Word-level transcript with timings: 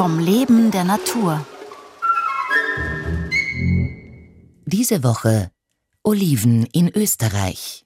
vom 0.00 0.18
Leben 0.18 0.70
der 0.70 0.84
Natur. 0.84 1.46
Diese 4.64 5.04
Woche 5.04 5.50
Oliven 6.02 6.64
in 6.72 6.88
Österreich. 6.88 7.84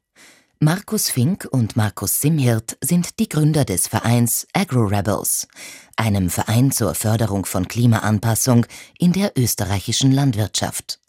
Markus 0.61 1.11
Fink 1.11 1.49
und 1.51 1.75
Markus 1.75 2.21
Simhirt 2.21 2.79
sind 2.81 3.19
die 3.19 3.29
Gründer 3.29 3.65
des 3.65 3.89
Vereins 3.89 4.47
Agro 4.53 4.85
Rebels, 4.85 5.49
einem 5.97 6.31
Verein 6.31 6.71
zur 6.71 6.95
Förderung 6.95 7.47
von 7.47 7.67
Klimaanpassung 7.67 8.65
in 8.97 9.13
der 9.13 9.33
österreichischen 9.37 10.13
Landwirtschaft. 10.13 11.01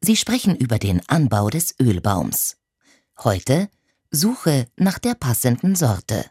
Sie 0.00 0.14
sprechen 0.14 0.54
über 0.54 0.78
den 0.78 1.02
Anbau 1.08 1.50
des 1.50 1.74
Ölbaums. 1.80 2.56
Heute 3.24 3.68
Suche 4.12 4.68
nach 4.76 5.00
der 5.00 5.16
passenden 5.16 5.74
Sorte. 5.74 6.24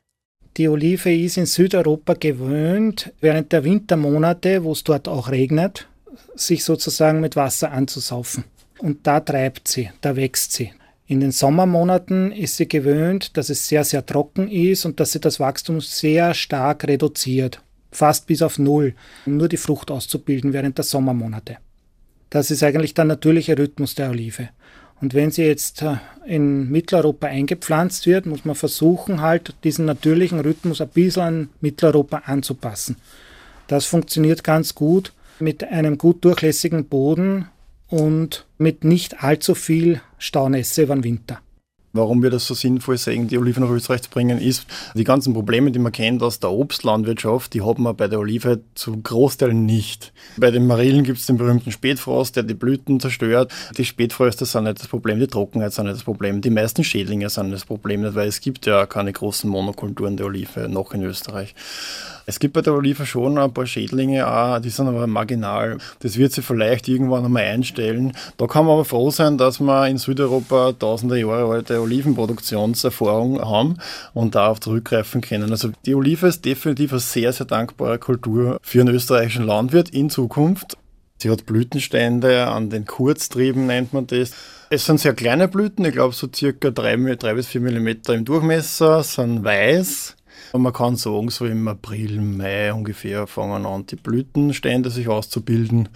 Die 0.58 0.68
Olive 0.68 1.14
ist 1.14 1.38
in 1.38 1.46
Südeuropa 1.46 2.14
gewöhnt, 2.14 3.14
während 3.22 3.54
der 3.54 3.64
Wintermonate, 3.64 4.64
wo 4.64 4.74
es 4.74 4.84
dort 4.84 5.08
auch 5.08 5.32
regnet, 5.32 5.88
sich 6.36 6.66
sozusagen 6.66 7.22
mit 7.22 7.38
Wasser 7.38 7.72
anzusaufen. 7.72 8.44
Und 8.80 9.08
da 9.08 9.22
treibt 9.22 9.68
sie, 9.68 9.92
da 10.02 10.16
wächst 10.16 10.52
sie. 10.52 10.72
In 11.08 11.20
den 11.20 11.32
Sommermonaten 11.32 12.32
ist 12.32 12.58
sie 12.58 12.68
gewöhnt, 12.68 13.38
dass 13.38 13.50
es 13.50 13.68
sehr, 13.68 13.84
sehr 13.84 14.06
trocken 14.06 14.50
ist 14.50 14.86
und 14.86 15.00
dass 15.00 15.12
sie 15.14 15.20
das 15.20 15.40
Wachstum 15.40 15.80
sehr 15.80 16.34
stark 16.34 16.86
reduziert, 16.86 17.62
fast 17.92 18.28
bis 18.28 18.42
auf 18.42 18.60
Null, 18.60 18.94
um 19.26 19.38
nur 19.38 19.48
die 19.48 19.58
Frucht 19.58 19.92
auszubilden 19.92 20.54
während 20.54 20.78
der 20.78 20.86
Sommermonate. 20.86 21.58
Das 22.30 22.50
ist 22.50 22.64
eigentlich 22.64 22.94
der 22.94 23.06
natürliche 23.06 23.58
Rhythmus 23.58 23.96
der 23.96 24.10
Olive. 24.10 24.50
Und 25.02 25.16
wenn 25.16 25.32
sie 25.32 25.44
jetzt 25.44 25.82
äh, 25.82 25.96
in 26.26 26.70
Mitteleuropa 26.70 27.28
eingepflanzt 27.28 28.06
wird, 28.06 28.28
muss 28.28 28.46
man 28.46 28.56
versuchen, 28.56 29.22
halt 29.22 29.56
diesen 29.64 29.86
natürlichen 29.86 30.40
Rhythmus 30.40 30.80
ein 30.80 30.90
bisschen 30.90 31.24
an 31.24 31.50
Mitteleuropa 31.60 32.24
anzupassen. 32.26 32.98
Das 33.68 33.86
funktioniert 33.86 34.44
ganz 34.44 34.76
gut 34.76 35.14
mit 35.40 35.64
einem 35.64 35.98
gut 35.98 36.24
durchlässigen 36.24 36.86
Boden 36.86 37.48
und 37.88 38.46
mit 38.58 38.84
nicht 38.84 39.24
allzu 39.24 39.56
viel 39.56 40.02
Staunässe 40.20 40.84
über 40.84 40.96
den 40.96 41.04
Winter. 41.04 41.40
Warum 41.94 42.24
wir 42.24 42.30
das 42.30 42.48
so 42.48 42.54
sinnvoll 42.54 42.98
sehen, 42.98 43.28
die 43.28 43.38
Olive 43.38 43.60
nach 43.60 43.70
Österreich 43.70 44.04
zu 44.04 44.10
bringen, 44.10 44.40
ist, 44.40 44.66
die 44.96 45.04
ganzen 45.04 45.34
Probleme, 45.34 45.72
die 45.72 45.80
man 45.80 45.92
kennt 45.92 46.24
aus 46.24 46.40
der 46.40 46.52
Obstlandwirtschaft, 46.52 47.54
die 47.54 47.62
hat 47.62 47.80
man 47.80 47.96
bei 47.98 48.08
der 48.08 48.20
Olive 48.20 48.62
zum 48.76 49.04
Großteil 49.04 49.54
nicht. 49.54 50.14
Bei 50.38 50.52
den 50.52 50.68
Marillen 50.68 51.04
gibt 51.04 51.20
es 51.20 51.26
den 51.26 51.38
berühmten 51.38 51.72
Spätfrost, 51.72 52.38
der 52.38 52.44
die 52.44 52.54
Blüten 52.54 53.02
zerstört. 53.02 53.52
Die 53.78 53.84
Spätfröste 53.84 54.46
sind 54.46 54.64
nicht 54.64 54.80
das 54.80 54.88
Problem, 54.88 55.20
die 55.20 55.28
Trockenheit 55.28 55.74
sind 55.74 55.86
nicht 55.86 55.98
das 55.98 56.04
Problem, 56.04 56.42
die 56.42 56.50
meisten 56.50 56.84
Schädlinge 56.84 57.30
sind 57.30 57.52
das 57.52 57.66
Problem, 57.66 58.04
weil 58.16 58.28
es 58.30 58.40
gibt 58.40 58.66
ja 58.66 58.86
keine 58.86 59.12
großen 59.12 59.50
Monokulturen 59.50 60.16
der 60.16 60.28
Olive 60.28 60.70
noch 60.70 60.94
in 60.94 61.04
Österreich. 61.04 61.54
Es 62.26 62.40
gibt 62.40 62.54
bei 62.54 62.62
der 62.62 62.74
Olive 62.74 63.06
schon 63.06 63.38
ein 63.38 63.52
paar 63.52 63.66
Schädlinge, 63.66 64.62
die 64.64 64.70
sind 64.70 64.88
aber 64.88 65.08
marginal. 65.08 65.80
Das 66.00 66.18
wird 66.18 66.32
sich 66.32 66.46
vielleicht 66.46 66.88
irgendwann 66.88 67.26
einmal 67.26 67.44
einstellen. 67.44 68.14
Da 68.38 68.48
kann 68.48 68.66
man 68.66 68.76
aber 68.76 68.86
froh 68.86 69.10
sein, 69.10 69.38
dass 69.38 69.60
wir 69.60 69.88
in 69.88 69.98
Südeuropa 69.98 70.72
tausende 70.72 71.20
Jahre 71.20 71.52
alte 71.52 71.81
Olivenproduktionserfahrung 71.82 73.42
haben 73.42 73.78
und 74.14 74.36
darauf 74.36 74.60
zurückgreifen 74.60 75.22
können. 75.22 75.52
Also 75.52 75.72
die 75.86 75.96
Olive 75.96 76.28
ist 76.28 76.46
definitiv 76.46 76.92
eine 76.92 77.00
sehr, 77.00 77.34
sehr 77.34 77.46
dankbare 77.46 78.00
Kultur 78.00 78.60
für 78.62 78.82
einen 78.82 78.96
österreichischen 78.96 79.46
Landwirt 79.46 79.90
in 79.90 80.10
Zukunft. 80.10 80.78
Sie 81.18 81.30
hat 81.30 81.46
Blütenstände 81.46 82.48
an 82.48 82.70
den 82.70 82.86
Kurztrieben, 82.86 83.68
nennt 83.68 83.94
man 83.94 84.08
das. 84.08 84.32
Es 84.70 84.86
sind 84.86 85.00
sehr 85.00 85.14
kleine 85.14 85.48
Blüten, 85.48 85.86
ich 85.86 85.94
glaube 85.94 86.16
so 86.16 86.28
circa 86.34 86.72
3, 86.72 87.16
3 87.16 87.34
bis 87.34 87.48
4 87.48 87.62
mm 87.62 87.88
im 88.14 88.26
Durchmesser, 88.26 89.04
sind 89.04 89.44
weiß 89.44 90.16
und 90.52 90.64
man 90.64 90.74
kann 90.74 90.96
sagen, 90.96 91.30
so 91.30 91.46
im 91.46 91.68
April, 91.68 92.20
Mai 92.20 92.74
ungefähr 92.74 93.28
fangen 93.28 93.66
an, 93.66 93.86
die 93.86 93.96
Blütenstände 93.96 94.90
sich 94.90 95.08
auszubilden. 95.08 95.90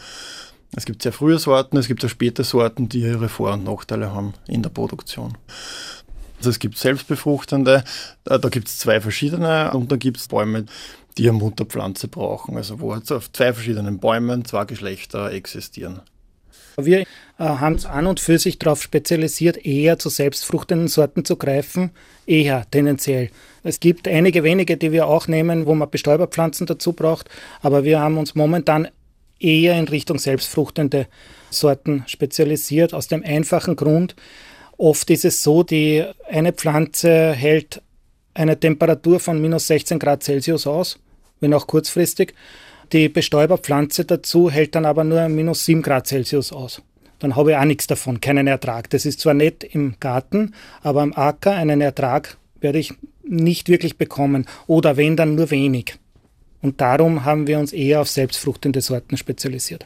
Es 0.76 0.86
gibt 0.86 1.02
sehr 1.02 1.14
frühe 1.14 1.40
Sorten, 1.40 1.78
es 1.78 1.88
gibt 1.88 2.02
sehr 2.02 2.10
späte 2.10 2.44
Sorten, 2.44 2.90
die 2.90 3.00
ihre 3.00 3.30
Vor- 3.30 3.54
und 3.54 3.64
Nachteile 3.64 4.14
haben 4.14 4.34
in 4.48 4.62
der 4.62 4.70
Produktion. 4.70 5.38
Also 6.38 6.50
es 6.50 6.60
gibt 6.60 6.78
selbstbefruchtende, 6.78 7.84
da 8.26 8.38
gibt 8.50 8.68
es 8.68 8.78
zwei 8.78 9.00
verschiedene 9.00 9.72
und 9.72 9.92
dann 9.92 10.00
gibt 10.00 10.18
es 10.18 10.28
Bäume, 10.28 10.66
die 11.18 11.30
eine 11.30 11.38
Mutterpflanze 11.38 12.10
brauchen, 12.10 12.58
also 12.58 12.82
wo 12.82 12.94
auf 12.94 13.32
zwei 13.32 13.54
verschiedenen 13.54 14.00
Bäumen 14.00 14.44
zwei 14.44 14.66
Geschlechter 14.66 15.32
existieren. 15.32 16.02
Wir 16.78 17.00
äh, 17.00 17.06
haben 17.38 17.76
es 17.76 17.86
an 17.86 18.06
und 18.06 18.20
für 18.20 18.38
sich 18.38 18.60
darauf 18.60 18.84
spezialisiert, 18.84 19.66
eher 19.66 19.98
zu 19.98 20.10
selbstfruchtenden 20.10 20.90
Sorten 20.90 21.24
zu 21.24 21.38
greifen, 21.38 21.92
eher 22.26 22.70
tendenziell. 22.70 23.30
Es 23.64 23.80
gibt 23.80 24.10
einige 24.10 24.44
wenige, 24.44 24.76
die 24.76 24.92
wir 24.92 25.08
auch 25.08 25.30
nehmen, 25.30 25.66
wo 25.66 25.74
man 25.74 25.90
Bestäuberpflanzen 25.90 26.68
dazu 26.68 26.92
braucht, 26.92 27.30
aber 27.62 27.86
wir 27.86 28.02
haben 28.02 28.18
uns 28.18 28.36
momentan 28.36 28.90
eher 29.40 29.78
in 29.78 29.88
Richtung 29.88 30.20
selbstfruchtende 30.20 31.08
Sorten 31.50 32.04
spezialisiert, 32.08 32.94
aus 32.94 33.08
dem 33.08 33.24
einfachen 33.24 33.76
Grund, 33.76 34.16
oft 34.78 35.10
ist 35.10 35.26
es 35.26 35.42
so, 35.44 35.64
die 35.64 36.04
eine 36.30 36.54
Pflanze 36.54 37.34
hält 37.34 37.82
eine 38.34 38.60
Temperatur 38.60 39.20
von 39.20 39.42
minus 39.42 39.68
16 39.68 39.98
Grad 40.00 40.24
Celsius 40.24 40.68
aus, 40.68 41.00
wenn 41.40 41.54
auch 41.54 41.68
kurzfristig. 41.68 42.34
Die 42.92 43.10
Bestäuberpflanze 43.10 44.06
dazu 44.06 44.52
hält 44.52 44.76
dann 44.76 44.86
aber 44.86 45.04
nur 45.04 45.28
minus 45.30 45.66
7 45.66 45.82
Grad 45.82 46.08
Celsius 46.08 46.52
aus. 46.52 46.82
Dann 47.20 47.36
habe 47.36 47.52
ich 47.52 47.58
auch 47.58 47.64
nichts 47.64 47.88
davon, 47.88 48.20
keinen 48.22 48.48
Ertrag. 48.48 48.90
Das 48.90 49.06
ist 49.06 49.22
zwar 49.22 49.34
nett 49.34 49.64
im 49.64 49.96
Garten, 50.00 50.54
aber 50.82 51.02
am 51.02 51.14
Acker 51.14 51.54
einen 51.54 51.82
Ertrag 51.82 52.38
werde 52.60 52.80
ich 52.80 52.94
nicht 53.24 53.70
wirklich 53.70 53.98
bekommen 53.98 54.46
oder 54.68 54.98
wenn 54.98 55.16
dann 55.16 55.36
nur 55.36 55.50
wenig. 55.50 55.98
Und 56.66 56.82
darum 56.82 57.26
haben 57.26 57.46
wir 57.46 57.60
uns 57.60 57.74
eher 57.74 58.02
auf 58.02 58.10
selbstfruchtende 58.10 58.82
Sorten 58.82 59.18
spezialisiert. 59.18 59.86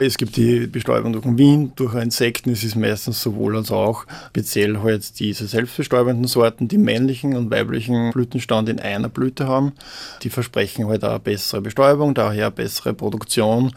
Es 0.00 0.18
gibt 0.18 0.34
die 0.34 0.66
Bestäubung 0.66 1.12
durch 1.12 1.22
den 1.22 1.38
Wind, 1.38 1.78
durch 1.78 1.94
Insekten, 1.94 2.50
es 2.50 2.64
ist 2.64 2.74
meistens 2.74 3.22
sowohl 3.22 3.56
als 3.56 3.70
auch 3.70 4.04
speziell 4.30 4.78
halt 4.78 5.20
diese 5.20 5.46
selbstbestäubenden 5.46 6.26
Sorten, 6.26 6.66
die 6.66 6.78
männlichen 6.78 7.36
und 7.36 7.52
weiblichen 7.52 8.10
Blütenstand 8.10 8.68
in 8.68 8.80
einer 8.80 9.08
Blüte 9.08 9.46
haben. 9.46 9.74
Die 10.24 10.30
versprechen 10.30 10.88
halt 10.88 11.04
auch 11.04 11.20
bessere 11.20 11.60
Bestäubung, 11.60 12.14
daher 12.14 12.50
bessere 12.50 12.92
Produktion. 12.92 13.72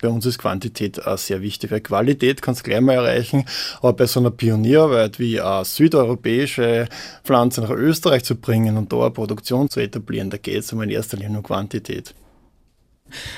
Bei 0.00 0.08
uns 0.08 0.26
ist 0.26 0.38
Quantität 0.38 1.04
auch 1.04 1.18
sehr 1.18 1.42
wichtig, 1.42 1.70
weil 1.70 1.80
Qualität 1.80 2.42
kannst 2.42 2.60
du 2.60 2.70
gleich 2.70 2.80
mal 2.80 2.94
erreichen, 2.94 3.44
aber 3.78 3.92
bei 3.92 4.06
so 4.06 4.20
einer 4.20 4.30
Pionierarbeit 4.30 5.18
wie 5.18 5.40
eine 5.40 5.64
südeuropäische 5.64 6.88
Pflanze 7.24 7.60
nach 7.60 7.70
Österreich 7.70 8.24
zu 8.24 8.36
bringen 8.36 8.76
und 8.76 8.92
da 8.92 9.00
eine 9.00 9.10
Produktion 9.10 9.68
zu 9.68 9.80
etablieren, 9.80 10.30
da 10.30 10.36
geht 10.36 10.58
es 10.58 10.72
um 10.72 10.82
in 10.82 10.90
erster 10.90 11.16
Linie 11.16 11.38
um 11.38 11.42
Quantität. 11.42 12.14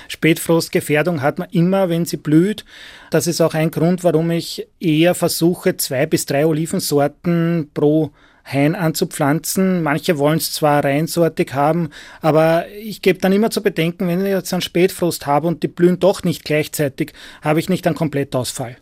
Spätfrostgefährdung 0.09 1.23
hat 1.23 1.39
man 1.39 1.49
immer, 1.51 1.89
wenn 1.89 2.05
sie 2.05 2.17
blüht. 2.17 2.65
Das 3.11 3.27
ist 3.27 3.41
auch 3.41 3.55
ein 3.55 3.71
Grund, 3.71 4.05
warum 4.05 4.31
ich 4.31 4.67
eher 4.81 5.15
versuche, 5.15 5.77
zwei 5.77 6.07
bis 6.07 6.27
drei 6.27 6.47
Olivensorten 6.47 7.71
pro 7.73 8.11
Hain 8.53 8.75
anzupflanzen. 8.75 9.83
Manche 9.83 10.19
wollen 10.19 10.39
es 10.39 10.53
zwar 10.53 10.85
reinsortig 10.85 11.55
haben, 11.55 11.91
aber 12.21 12.67
ich 12.69 13.03
gebe 13.03 13.19
dann 13.19 13.33
immer 13.33 13.51
zu 13.51 13.63
bedenken, 13.63 14.09
wenn 14.09 14.25
ich 14.25 14.33
jetzt 14.33 14.53
einen 14.53 14.63
Spätfrost 14.63 15.27
habe 15.27 15.47
und 15.47 15.63
die 15.63 15.69
blühen 15.69 15.99
doch 15.99 16.23
nicht 16.23 16.45
gleichzeitig, 16.45 17.13
habe 17.43 17.61
ich 17.61 17.69
nicht 17.69 17.87
einen 17.87 17.97
Komplettausfall. 17.97 18.77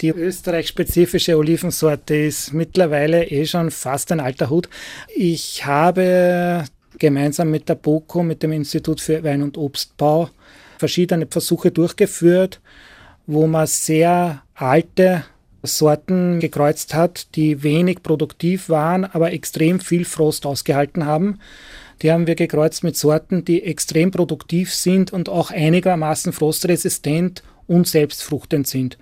Die 0.00 0.08
österreichspezifische 0.08 1.36
Olivensorte 1.36 2.16
ist 2.16 2.54
mittlerweile 2.54 3.26
eh 3.26 3.44
schon 3.44 3.70
fast 3.70 4.10
ein 4.12 4.20
alter 4.20 4.48
Hut. 4.48 4.68
Ich 5.14 5.66
habe 5.66 6.64
gemeinsam 6.98 7.50
mit 7.50 7.68
der 7.68 7.74
BOKO, 7.74 8.22
mit 8.22 8.42
dem 8.42 8.52
Institut 8.52 9.00
für 9.00 9.22
Wein- 9.22 9.42
und 9.42 9.58
Obstbau, 9.58 10.30
verschiedene 10.78 11.26
Versuche 11.26 11.70
durchgeführt, 11.70 12.60
wo 13.26 13.46
man 13.46 13.66
sehr 13.66 14.42
alte 14.54 15.24
Sorten 15.62 16.40
gekreuzt 16.40 16.94
hat, 16.94 17.34
die 17.34 17.62
wenig 17.62 18.02
produktiv 18.02 18.68
waren, 18.68 19.04
aber 19.04 19.32
extrem 19.32 19.80
viel 19.80 20.04
Frost 20.04 20.46
ausgehalten 20.46 21.06
haben. 21.06 21.38
Die 22.02 22.10
haben 22.10 22.26
wir 22.26 22.34
gekreuzt 22.34 22.82
mit 22.82 22.96
Sorten, 22.96 23.44
die 23.44 23.62
extrem 23.62 24.10
produktiv 24.10 24.74
sind 24.74 25.12
und 25.12 25.28
auch 25.28 25.50
einigermaßen 25.50 26.32
frostresistent 26.32 27.42
und 27.66 27.86
selbstfruchtend 27.86 28.66
sind. 28.66 28.98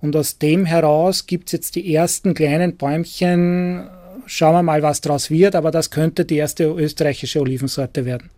Und 0.00 0.16
aus 0.16 0.38
dem 0.38 0.64
heraus 0.64 1.26
gibt 1.26 1.48
es 1.48 1.52
jetzt 1.52 1.74
die 1.74 1.94
ersten 1.94 2.34
kleinen 2.34 2.76
Bäumchen 2.76 3.88
schauen 4.28 4.54
wir 4.54 4.62
mal, 4.62 4.82
was 4.82 5.00
daraus 5.00 5.30
wird, 5.30 5.56
aber 5.56 5.70
das 5.70 5.90
könnte 5.90 6.24
die 6.24 6.36
erste 6.36 6.64
österreichische 6.64 7.40
Olivensorte 7.40 8.04
werden. 8.04 8.30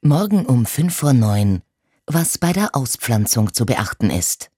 Morgen 0.00 0.46
um 0.46 0.64
5 0.64 0.94
vor 0.94 1.12
9, 1.12 1.60
was 2.10 2.38
bei 2.38 2.52
der 2.52 2.74
Auspflanzung 2.74 3.52
zu 3.52 3.66
beachten 3.66 4.10
ist. 4.10 4.46